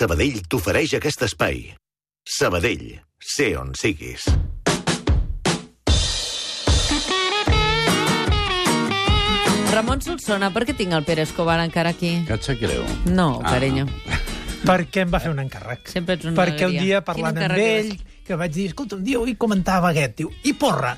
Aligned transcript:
Sabadell 0.00 0.40
t'ofereix 0.52 0.92
aquest 0.98 1.22
espai. 1.26 1.62
Sabadell, 2.38 2.84
sé 3.32 3.48
on 3.62 3.72
siguis. 3.84 4.26
Ramon 9.72 10.00
Solsona, 10.00 10.48
per 10.54 10.64
què 10.64 10.72
tinc 10.76 10.94
el 10.96 11.04
Pere 11.04 11.24
Escobar 11.26 11.58
encara 11.60 11.90
aquí? 11.92 12.14
Que 12.26 12.36
et 12.38 12.46
sap 12.46 12.58
greu. 12.60 12.84
No, 13.12 13.40
Ah. 13.44 13.50
carinyo. 13.52 13.86
Perquè 14.64 15.02
em 15.02 15.10
va 15.12 15.20
fer 15.20 15.30
un 15.30 15.38
encàrrec. 15.38 15.88
Sempre 15.88 16.14
ets 16.14 16.24
una 16.24 16.34
Perquè 16.42 16.64
un 16.64 16.70
alegria. 16.76 16.80
dia 16.82 17.00
Quin 17.00 17.04
parlant 17.04 17.36
amb 17.36 17.44
encàrrec 17.44 17.84
ell, 17.92 18.00
que 18.24 18.34
vaig 18.36 18.52
dir, 18.52 18.66
escolta, 18.68 18.96
un 18.96 19.04
dia 19.04 19.18
vull 19.18 19.36
comentar 19.36 19.80
Baguet, 19.82 20.16
diu, 20.16 20.30
i 20.44 20.52
porra? 20.54 20.96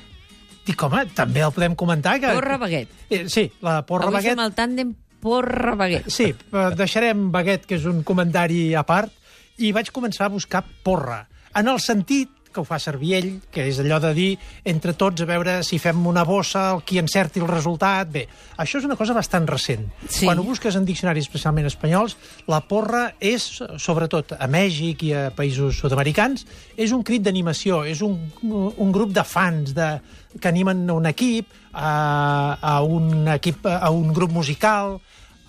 Dic, 0.65 0.81
home, 0.81 1.05
també 1.13 1.41
el 1.41 1.51
podem 1.51 1.75
comentar. 1.75 2.19
Que... 2.21 2.27
Porra 2.33 2.57
Baguet. 2.57 2.87
Eh, 3.09 3.27
sí, 3.27 3.51
la 3.61 3.85
porra 3.85 4.05
Avui 4.05 4.15
Baguet. 4.15 4.35
fem 4.35 4.45
el 4.45 4.55
tàndem 4.55 4.95
Porra 5.19 5.75
Baguet. 5.75 6.07
Sí, 6.11 6.31
deixarem 6.79 7.29
Baguet, 7.33 7.65
que 7.67 7.79
és 7.79 7.87
un 7.89 8.03
comentari 8.07 8.69
a 8.75 8.85
part, 8.87 9.11
i 9.59 9.73
vaig 9.75 9.91
començar 9.91 10.29
a 10.29 10.33
buscar 10.33 10.63
porra, 10.85 11.25
en 11.59 11.67
el 11.67 11.81
sentit 11.83 12.31
que 12.49 12.61
ho 12.61 12.65
fa 12.65 12.79
servir 12.81 13.13
ell, 13.17 13.29
que 13.53 13.67
és 13.69 13.79
allò 13.81 13.99
de 14.01 14.11
dir 14.17 14.29
entre 14.67 14.95
tots 14.97 15.21
a 15.21 15.27
veure 15.29 15.59
si 15.65 15.77
fem 15.81 15.99
una 16.09 16.23
bossa, 16.25 16.69
el 16.73 16.81
qui 16.87 16.99
encerti 17.01 17.41
el 17.43 17.49
resultat... 17.49 18.09
Bé, 18.09 18.25
això 18.57 18.79
és 18.81 18.87
una 18.87 18.97
cosa 18.97 19.13
bastant 19.13 19.45
recent. 19.49 19.85
Sí. 20.07 20.25
Quan 20.25 20.41
ho 20.41 20.45
busques 20.47 20.75
en 20.75 20.87
diccionaris 20.87 21.27
especialment 21.27 21.69
espanyols, 21.69 22.17
la 22.49 22.61
porra 22.65 23.03
és, 23.21 23.45
sobretot 23.77 24.33
a 24.39 24.49
Mèxic 24.49 25.05
i 25.05 25.13
a 25.13 25.27
països 25.35 25.77
sud-americans, 25.77 26.47
és 26.73 26.95
un 26.95 27.05
crit 27.05 27.25
d'animació, 27.25 27.83
és 27.85 28.01
un, 28.05 28.17
un 28.49 28.95
grup 28.95 29.13
de 29.13 29.25
fans 29.27 29.75
de, 29.77 29.91
que 30.39 30.49
animen 30.49 30.87
un 30.89 31.05
equip, 31.09 31.53
a, 31.73 32.57
a 32.57 32.79
un 32.81 33.29
equip, 33.35 33.65
a 33.69 33.93
un 33.93 34.09
grup 34.13 34.33
musical, 34.33 34.97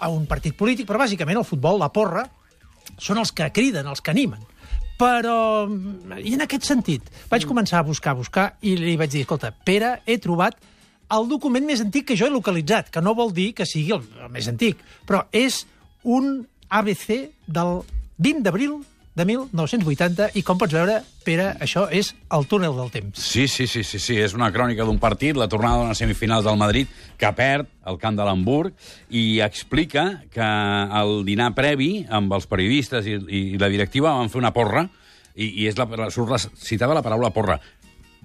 a 0.01 0.09
un 0.13 0.25
partit 0.31 0.57
polític, 0.57 0.89
però 0.89 1.01
bàsicament 1.03 1.39
el 1.41 1.47
futbol, 1.47 1.79
la 1.81 1.91
porra, 1.93 2.25
són 3.01 3.21
els 3.21 3.33
que 3.37 3.49
criden, 3.55 3.89
els 3.91 4.01
que 4.01 4.13
animen. 4.13 4.43
Però, 5.01 5.37
i 6.21 6.35
en 6.37 6.45
aquest 6.45 6.67
sentit, 6.69 7.07
vaig 7.31 7.47
començar 7.49 7.79
a 7.81 7.87
buscar, 7.87 8.13
a 8.13 8.19
buscar, 8.19 8.47
i 8.61 8.75
li 8.77 8.99
vaig 9.01 9.13
dir, 9.13 9.25
escolta, 9.25 9.53
Pere, 9.65 9.99
he 10.05 10.19
trobat 10.21 10.59
el 11.17 11.27
document 11.31 11.65
més 11.67 11.81
antic 11.83 12.11
que 12.11 12.17
jo 12.19 12.29
he 12.29 12.33
localitzat, 12.33 12.91
que 12.93 13.03
no 13.03 13.17
vol 13.19 13.33
dir 13.35 13.51
que 13.57 13.67
sigui 13.67 13.95
el, 13.97 14.05
el 14.21 14.33
més 14.33 14.49
antic, 14.51 14.83
però 15.09 15.25
és 15.33 15.65
un 16.05 16.45
ABC 16.69 17.33
del 17.49 17.81
20 18.21 18.45
d'abril 18.47 18.77
de 19.21 19.27
1980, 19.29 20.31
i 20.41 20.43
com 20.47 20.59
pots 20.61 20.75
veure, 20.77 21.01
Pere, 21.21 21.51
això 21.61 21.83
és 21.93 22.15
el 22.33 22.47
túnel 22.49 22.73
del 22.79 22.89
temps. 22.95 23.21
Sí, 23.21 23.45
sí, 23.51 23.67
sí, 23.69 23.83
sí, 23.85 23.99
sí, 24.01 24.15
és 24.17 24.33
una 24.33 24.49
crònica 24.55 24.87
d'un 24.89 24.97
partit, 25.03 25.37
la 25.37 25.51
tornada 25.53 25.83
d'una 25.83 25.97
semifinals 25.99 26.47
del 26.47 26.57
Madrid, 26.57 26.89
que 27.21 27.33
perd 27.37 27.69
el 27.91 27.99
camp 28.01 28.17
de 28.17 28.25
l'Hamburg, 28.25 28.73
i 29.13 29.43
explica 29.45 30.23
que 30.33 30.47
el 31.03 31.21
dinar 31.29 31.51
previ 31.59 32.07
amb 32.09 32.33
els 32.33 32.49
periodistes 32.49 33.05
i, 33.05 33.19
i 33.21 33.43
la 33.61 33.69
directiva 33.69 34.15
van 34.17 34.33
fer 34.33 34.41
una 34.41 34.55
porra, 34.57 34.87
i, 35.35 35.51
i 35.63 35.69
és 35.69 35.77
la, 35.79 35.87
la, 36.01 36.09
surt 36.15 36.33
la, 36.33 36.41
citava 36.41 36.97
la 36.97 37.05
paraula 37.05 37.33
porra. 37.35 37.59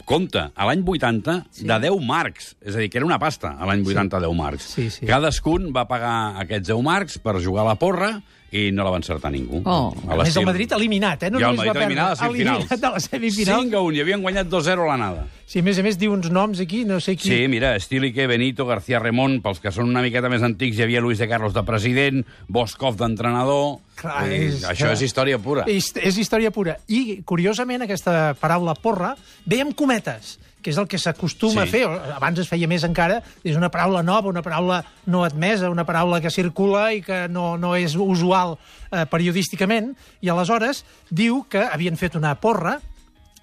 Compte, 0.05 0.41
a 0.53 0.67
l'any 0.67 0.83
80, 0.85 1.35
sí. 1.55 1.67
de 1.67 1.77
10 1.87 1.99
marcs. 2.05 2.53
És 2.61 2.75
a 2.75 2.81
dir, 2.81 2.89
que 2.93 2.99
era 3.01 3.07
una 3.07 3.19
pasta, 3.19 3.55
a 3.57 3.67
l'any 3.67 3.83
80, 3.83 4.19
sí. 4.19 4.27
10 4.27 4.39
marcs. 4.39 4.71
Sí, 4.77 4.87
sí. 4.93 5.07
Cadascun 5.09 5.71
va 5.75 5.87
pagar 5.89 6.15
aquests 6.43 6.69
10 6.71 6.83
marcs 6.85 7.19
per 7.23 7.39
jugar 7.41 7.65
a 7.65 7.69
la 7.73 7.77
porra 7.81 8.11
i 8.55 8.71
no 8.71 8.85
la 8.87 8.91
va 8.93 8.99
encertar 9.01 9.31
ningú. 9.33 9.61
Oh. 9.65 9.93
A 10.07 10.15
més, 10.21 10.35
el 10.39 10.45
Madrid 10.47 10.71
eliminat, 10.77 11.23
eh? 11.27 11.31
No 11.33 11.39
I 11.41 11.43
el 11.49 11.57
Madrid 11.57 11.75
eliminat 11.81 12.11
a 12.13 12.15
semifinals. 12.21 12.63
eliminat 12.65 12.83
a 12.87 12.91
la 12.95 13.01
semifinal. 13.03 13.63
5 13.65 13.77
a 13.77 13.81
1, 13.81 13.97
i 13.97 14.03
havien 14.05 14.21
guanyat 14.23 14.47
2-0 14.51 14.85
a 14.85 14.89
l'anada. 14.91 15.25
Sí, 15.45 15.59
a 15.61 15.63
més 15.67 15.77
a 15.77 15.83
més, 15.85 15.97
diu 16.01 16.13
uns 16.15 16.31
noms 16.33 16.59
aquí, 16.63 16.83
no 16.89 16.97
sé 17.03 17.13
qui... 17.19 17.29
Sí, 17.29 17.41
mira, 17.51 17.75
Stilique, 17.79 18.25
Benito, 18.27 18.65
García 18.65 18.97
Remón, 19.03 19.41
pels 19.45 19.59
que 19.61 19.69
són 19.75 19.91
una 19.91 20.01
miqueta 20.01 20.29
més 20.31 20.41
antics, 20.41 20.79
hi 20.79 20.85
havia 20.87 21.03
Luis 21.05 21.19
de 21.21 21.27
Carlos 21.29 21.53
de 21.53 21.61
president, 21.67 22.23
Boscov 22.47 22.97
d'entrenador... 22.97 23.77
Clar, 23.99 24.25
és- 24.33 24.63
Això 24.67 24.89
és 24.91 25.01
història 25.05 25.37
pura. 25.39 25.63
És, 25.71 25.91
és 26.01 26.17
història 26.17 26.49
pura. 26.51 26.79
I, 26.91 27.21
curiosament, 27.23 27.85
aquesta 27.85 28.33
paraula 28.41 28.73
porra 28.75 29.13
ve 29.45 29.61
amb 29.63 29.75
cometes, 29.77 30.37
que 30.65 30.71
és 30.73 30.79
el 30.81 30.87
que 30.89 30.97
s'acostuma 30.97 31.61
Sí. 31.61 31.67
a 31.67 31.71
fer. 31.71 31.83
Abans 32.15 32.39
es 32.41 32.49
feia 32.49 32.65
més 32.67 32.81
encara. 32.87 33.19
És 33.45 33.53
una 33.55 33.69
paraula 33.69 34.01
nova, 34.01 34.31
una 34.33 34.41
paraula 34.41 34.79
no 35.05 35.21
admesa, 35.23 35.69
una 35.69 35.85
paraula 35.85 36.17
que 36.23 36.31
circula 36.33 36.87
i 36.95 37.03
que 37.05 37.27
no, 37.29 37.53
no 37.61 37.75
és 37.77 37.93
usual 37.95 38.57
eh, 38.89 39.05
periodísticament. 39.05 39.93
I 40.25 40.29
aleshores 40.33 40.81
diu 41.11 41.43
que 41.47 41.61
havien 41.61 41.97
fet 42.01 42.15
una 42.17 42.33
porra 42.41 42.79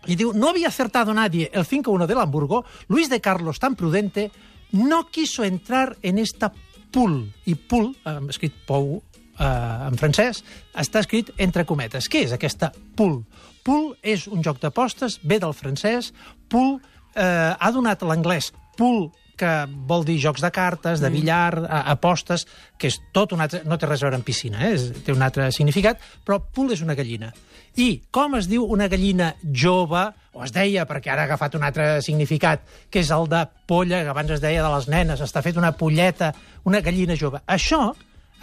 y 0.05 0.17
digo, 0.17 0.33
no 0.35 0.49
había 0.49 0.67
acertado 0.67 1.15
nadie 1.15 1.49
el 1.55 1.65
5-1 1.65 2.07
del 2.09 2.19
Hamburgo, 2.19 2.65
Luis 2.89 3.09
de 3.09 3.21
Carlos, 3.21 3.61
tan 3.61 3.77
prudente, 3.77 4.33
no 4.73 5.07
quiso 5.07 5.45
entrar 5.45 5.97
en 6.03 6.19
esta 6.19 6.53
pool. 6.91 7.31
I 7.47 7.55
pool, 7.55 7.95
eh, 8.05 8.19
escrit 8.29 8.53
pou 8.67 8.99
eh, 9.39 9.45
en 9.87 9.95
francès, 9.97 10.43
està 10.75 10.99
escrit 11.07 11.31
entre 11.39 11.65
cometes. 11.65 12.11
Què 12.11 12.25
és 12.27 12.33
aquesta 12.35 12.73
pool? 12.97 13.23
Pool 13.63 13.93
és 14.03 14.27
un 14.27 14.43
joc 14.43 14.59
d'apostes, 14.59 15.21
ve 15.23 15.39
del 15.39 15.55
francès, 15.55 16.11
pool 16.51 16.81
eh, 17.15 17.53
ha 17.59 17.71
donat 17.73 18.03
l'anglès 18.03 18.53
pool 18.77 19.11
que 19.37 19.51
vol 19.89 20.05
dir 20.07 20.19
jocs 20.23 20.43
de 20.45 20.51
cartes, 20.55 21.01
de 21.01 21.09
billar, 21.11 21.57
a- 21.65 21.81
apostes, 21.95 22.45
que 22.79 22.87
és 22.93 22.99
tot 23.17 23.33
un 23.33 23.41
altre... 23.41 23.63
No 23.67 23.79
té 23.81 23.89
res 23.89 24.03
a 24.03 24.07
veure 24.07 24.19
amb 24.21 24.27
piscina, 24.29 24.61
eh? 24.69 24.75
és, 24.77 24.85
té 25.03 25.11
un 25.15 25.23
altre 25.25 25.49
significat, 25.53 25.99
però 26.25 26.37
pool 26.53 26.71
és 26.77 26.83
una 26.85 26.95
gallina. 26.95 27.33
I 27.81 28.03
com 28.13 28.37
es 28.37 28.47
diu 28.51 28.67
una 28.69 28.87
gallina 28.93 29.31
jove, 29.57 30.03
o 30.37 30.45
es 30.45 30.53
deia, 30.53 30.85
perquè 30.87 31.11
ara 31.11 31.25
ha 31.25 31.31
agafat 31.31 31.57
un 31.57 31.65
altre 31.65 31.87
significat, 32.05 32.61
que 32.93 33.01
és 33.01 33.11
el 33.11 33.27
de 33.33 33.41
polla, 33.67 34.03
que 34.05 34.13
abans 34.13 34.31
es 34.37 34.43
deia 34.45 34.63
de 34.63 34.71
les 34.77 34.89
nenes, 34.93 35.25
està 35.25 35.43
fet 35.43 35.57
una 35.57 35.73
polleta, 35.73 36.35
una 36.69 36.83
gallina 36.85 37.17
jove. 37.19 37.41
Això, 37.49 37.81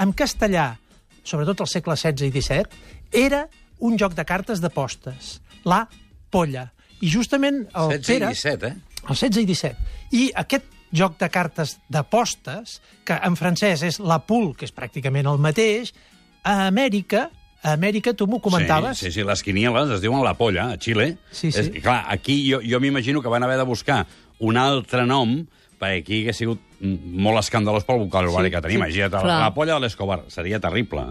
en 0.02 0.12
castellà, 0.18 0.72
sobretot 1.24 1.62
al 1.62 1.70
segle 1.70 1.96
XVI 1.96 2.28
i 2.28 2.34
XVII, 2.34 2.84
era 3.24 3.46
un 3.86 3.96
joc 4.02 4.18
de 4.18 4.26
cartes 4.26 4.60
d'apostes, 4.60 5.38
la 5.70 5.86
polla. 6.34 6.72
I 7.02 7.12
justament 7.12 7.64
el 7.74 7.96
16 7.96 8.08
Pere... 8.10 8.30
i 8.32 8.38
17, 8.38 8.68
eh? 8.68 9.02
El 9.08 9.16
16 9.16 9.42
i 9.42 9.48
17. 9.50 9.90
I 10.20 10.24
aquest 10.44 10.78
joc 10.96 11.20
de 11.22 11.30
cartes 11.30 11.78
d'apostes, 11.92 12.80
que 13.06 13.18
en 13.26 13.36
francès 13.38 13.84
és 13.86 14.00
la 14.02 14.20
pool, 14.26 14.56
que 14.58 14.66
és 14.68 14.74
pràcticament 14.76 15.30
el 15.30 15.42
mateix, 15.42 15.94
a 16.44 16.66
Amèrica, 16.68 17.28
a 17.62 17.76
Amèrica, 17.76 18.16
tu 18.18 18.26
m'ho 18.28 18.40
comentaves... 18.42 18.98
Sí, 19.00 19.10
sí, 19.10 19.20
sí, 19.20 19.28
les 19.28 19.44
quinieles 19.46 19.94
es 19.98 20.02
diuen 20.02 20.24
la 20.26 20.36
polla, 20.40 20.70
a 20.74 20.80
Xile. 20.82 21.12
Sí, 21.32 21.52
sí. 21.52 21.60
És, 21.60 21.72
clar, 21.84 22.02
aquí 22.10 22.42
jo, 22.48 22.62
jo 22.66 22.80
m'imagino 22.82 23.22
que 23.22 23.32
van 23.32 23.46
haver 23.46 23.60
de 23.60 23.68
buscar 23.68 24.06
un 24.40 24.58
altre 24.58 25.06
nom 25.06 25.42
perquè 25.80 26.02
aquí 26.02 26.22
hagués 26.24 26.40
sigut 26.42 26.64
molt 26.82 27.40
escandalós 27.42 27.84
pel 27.84 28.00
vocabulari 28.00 28.48
Sí, 28.50 28.56
que 28.56 28.62
tenim. 28.62 28.78
sí, 28.78 29.00
Imagina't, 29.00 29.26
la, 29.28 29.40
la 29.40 29.54
polla 29.54 29.74
de 29.76 29.80
l'Escobar 29.82 30.22
seria 30.32 30.60
terrible. 30.60 31.02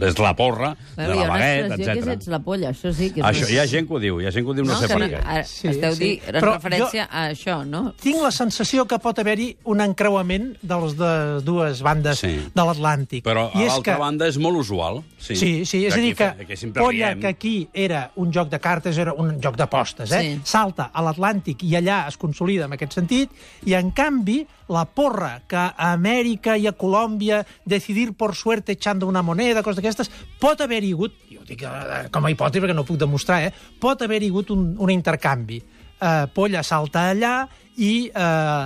és 0.00 0.18
la 0.18 0.34
porra 0.36 0.70
de 0.96 1.04
Bueno, 1.06 1.14
la 1.14 1.20
ha 1.20 1.24
una 1.24 1.32
baguet, 1.34 1.64
expressió 1.66 1.84
que 1.92 1.98
és 2.00 2.06
ets 2.06 2.16
etc. 2.22 2.28
la 2.32 2.38
polla, 2.40 2.70
això 2.70 2.92
sí 2.94 3.10
que 3.12 3.20
és... 3.20 3.26
Això, 3.26 3.48
hi 3.52 3.58
ha 3.58 3.66
gent 3.68 3.88
que 3.88 3.94
ho 3.94 4.00
diu, 4.00 4.20
hi 4.22 4.26
ha 4.26 4.32
gent 4.32 4.44
que 4.46 4.50
ho 4.50 4.54
diu, 4.54 4.64
no, 4.64 4.72
no, 4.72 4.78
sé 4.80 4.88
que 4.88 4.94
per 4.98 5.08
què. 5.12 5.44
Sí, 5.44 5.68
esteu 5.68 5.94
sí. 5.98 6.10
en 6.26 6.38
Però 6.40 6.54
referència 6.54 7.04
a 7.10 7.26
això, 7.32 7.58
no? 7.68 7.82
Tinc 8.00 8.22
la 8.22 8.30
sensació 8.32 8.86
que 8.88 8.98
pot 9.02 9.18
haver-hi 9.18 9.50
un 9.64 9.80
encreuament 9.84 10.54
de 10.62 10.80
les 10.84 10.96
de 10.98 11.12
dues 11.44 11.82
bandes 11.82 12.18
Sí. 12.24 12.32
de 12.54 12.62
l'Atlàntic. 12.64 13.22
Però 13.24 13.48
a 13.52 13.58
I 13.58 13.64
és 13.66 13.72
l'altra 13.74 13.94
que... 13.94 14.00
banda 14.00 14.26
és 14.28 14.38
molt 14.38 14.56
usual. 14.56 15.02
Sí, 15.18 15.36
Sí, 15.36 15.64
sí, 15.66 15.84
és 15.86 15.94
a 15.94 15.98
dir 16.00 16.14
que, 16.16 16.32
Polla, 16.74 17.10
riem. 17.12 17.20
que 17.20 17.26
aquí 17.28 17.68
era 17.72 18.10
un 18.16 18.32
joc 18.32 18.48
de 18.48 18.58
cartes, 18.58 18.96
era 18.98 19.12
un 19.12 19.36
joc 19.42 19.56
d'apostes, 19.56 20.10
eh? 20.12 20.22
Sí. 20.22 20.40
salta 20.44 20.90
a 20.92 21.02
l'Atlàntic 21.02 21.62
i 21.62 21.74
allà 21.76 22.06
es 22.08 22.16
consolida 22.16 22.64
en 22.64 22.72
aquest 22.72 22.92
sentit, 22.94 23.30
i 23.66 23.74
en 23.74 23.90
canvi 23.90 24.46
la 24.68 24.84
porra 24.84 25.42
que 25.48 25.58
a 25.58 25.92
Amèrica 25.92 26.56
i 26.56 26.66
a 26.68 26.74
Colòmbia 26.76 27.42
decidir 27.64 28.12
por 28.12 28.34
suerte 28.36 28.72
echando 28.76 29.08
una 29.08 29.22
moneda, 29.22 29.62
coses 29.62 29.80
d'aquestes, 29.80 30.10
pot 30.40 30.60
haver-hi 30.60 30.92
hagut, 30.92 31.16
jo 31.32 31.44
dic 31.48 31.64
eh, 31.64 32.04
com 32.12 32.24
a 32.24 32.32
hipòtesi 32.32 32.64
perquè 32.64 32.76
no 32.76 32.84
ho 32.84 32.88
puc 32.88 33.00
demostrar, 33.00 33.42
eh? 33.46 33.52
pot 33.80 34.02
haver-hi 34.04 34.30
hagut 34.32 34.52
un, 34.54 34.74
un 34.78 34.92
intercanvi. 34.92 35.62
Eh, 35.98 36.26
Polla 36.34 36.62
salta 36.62 37.08
allà 37.10 37.48
i 37.78 38.08
eh, 38.08 38.20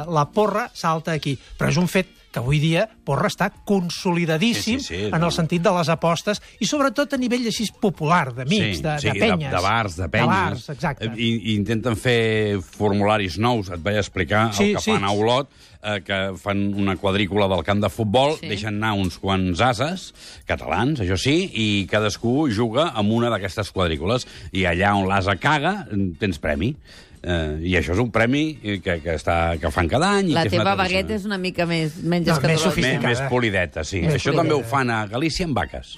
la 0.09 0.27
porra 0.33 0.69
salta 0.75 1.15
aquí. 1.17 1.37
Però 1.59 1.71
és 1.71 1.79
un 1.81 1.89
fet 1.89 2.22
que 2.33 2.41
avui 2.41 2.59
dia 2.63 2.87
Porra 3.05 3.29
està 3.29 3.51
consolidadíssim 3.69 4.81
Sí, 4.81 4.87
sí, 4.87 4.95
sí, 4.97 5.11
en 5.13 5.21
no. 5.21 5.29
el 5.29 5.33
sentit 5.37 5.63
de 5.63 5.73
les 5.77 5.89
apostes 5.93 6.41
i 6.61 6.67
sobretot 6.69 7.13
a 7.13 7.19
nivell 7.21 7.45
així 7.51 7.67
popular, 7.81 8.33
d'amics, 8.35 8.81
de, 8.83 8.95
de 9.05 9.13
penyes. 9.19 9.51
De, 9.51 9.57
de 9.57 9.63
bars, 9.63 9.97
de 10.01 10.09
penyes. 10.09 10.29
De 10.29 10.39
bars, 10.53 10.69
exacte. 10.75 11.11
I, 11.17 11.29
i 11.53 11.55
intenten 11.59 11.97
fer 11.99 12.59
formularis 12.65 13.37
nous. 13.43 13.69
Et 13.75 13.83
vaig 13.85 13.99
explicar 14.01 14.49
Sí, 14.57 14.71
el 14.73 14.79
que 14.79 14.85
sí. 14.87 14.95
fan 14.95 15.05
a 15.05 15.13
Olot, 15.13 15.51
eh, 15.83 16.01
que 16.07 16.19
fan 16.41 16.63
una 16.79 16.97
quadrícula 16.97 17.49
del 17.53 17.65
camp 17.67 17.83
de 17.85 17.91
futbol, 17.93 18.37
Sí. 18.41 18.49
deixen 18.49 18.79
anar 18.81 18.95
uns 18.99 19.19
quants 19.21 19.61
ases, 19.61 20.09
catalans, 20.49 21.01
això 21.05 21.19
sí, 21.21 21.37
i 21.53 21.87
cadascú 21.91 22.49
juga 22.51 22.91
amb 22.95 23.13
una 23.13 23.31
d'aquestes 23.33 23.71
quadrícules. 23.75 24.27
I 24.53 24.65
allà 24.71 24.95
on 24.97 25.09
l'asa 25.11 25.37
caga, 25.37 25.87
tens 26.19 26.39
premi. 26.43 26.75
Eh, 27.23 27.59
I 27.71 27.77
això 27.79 27.93
és 27.95 28.01
un 28.03 28.11
premi 28.11 28.57
que, 28.61 28.99
que, 29.01 29.13
està, 29.15 29.57
que 29.61 29.71
fan 29.71 29.87
cada 29.89 30.09
any. 30.19 30.31
i 30.31 30.35
La 30.35 30.43
que 30.43 30.49
és 30.49 30.55
una 30.59 30.65
teva 30.65 30.75
tradició. 30.75 30.97
bagueta 30.99 31.15
és 31.15 31.25
una 31.29 31.39
mica 31.39 31.67
més, 31.67 32.01
menys 32.03 32.27
No, 32.27 32.33
més 32.35 32.39
escatològica. 32.39 32.65
sofisticada. 32.71 33.09
Més, 33.09 33.21
més 33.21 33.31
polideta, 33.31 33.85
sí. 33.85 34.01
Més 34.03 34.15
això 34.19 34.35
també 34.35 34.53
ho 34.57 34.59
polideta. 34.59 34.71
fan 34.77 34.91
a 34.91 35.07
Galícia 35.07 35.47
amb 35.47 35.55
vaques. 35.57 35.95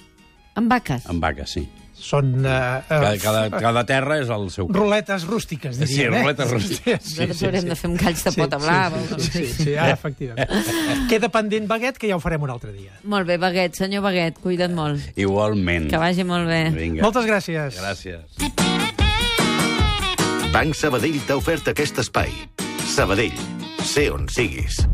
Amb 0.55 0.69
vaques. 0.71 1.05
Amb 1.09 1.21
vaques, 1.23 1.49
sí. 1.49 1.65
Són 1.95 2.43
eh, 2.45 2.81
Cada, 2.89 3.13
eh, 3.15 3.17
cada, 3.23 3.49
cada 3.49 3.83
terra 3.87 4.17
és 4.19 4.29
el 4.29 4.49
seu... 4.51 4.67
ruletes 4.69 5.23
rústiques, 5.25 5.77
Sí, 5.79 5.85
diríem. 5.85 6.13
ruletes 6.21 6.45
eh? 6.51 6.53
rústiques. 6.53 7.05
Nosaltres 7.09 7.43
haurem 7.47 7.65
de 7.71 7.75
fer 7.79 7.89
un 7.89 7.95
galls 7.97 8.23
de 8.27 8.31
pota 8.35 8.57
blava. 8.61 8.99
Sí, 9.17 9.29
sí, 9.31 9.45
sí, 9.47 9.63
sí, 9.63 9.75
ah, 9.79 9.89
efectivament. 9.95 11.07
Queda 11.09 11.29
pendent 11.33 11.65
Baguet, 11.71 11.97
que 11.97 12.11
ja 12.11 12.17
ho 12.17 12.19
farem 12.19 12.43
un 12.43 12.51
altre 12.51 12.73
dia. 12.75 12.91
Molt 13.03 13.25
bé, 13.25 13.39
Baguet, 13.41 13.73
senyor 13.79 14.03
Baguet, 14.05 14.37
cuida't 14.43 14.75
molt. 14.75 15.01
Igualment. 15.15 15.89
Que 15.89 15.97
vagi 15.97 16.23
molt 16.27 16.45
bé. 16.51 16.65
Vinga. 16.75 17.01
Moltes 17.01 17.25
gràcies. 17.25 17.79
Gràcies. 17.81 18.74
Banc 20.55 20.71
Sabadell 20.71 21.17
t'ha 21.27 21.35
ofert 21.35 21.67
aquest 21.67 21.97
espai. 21.99 22.31
Sabadell, 22.87 23.35
sé 23.83 24.07
on 24.15 24.29
siguis. 24.31 24.85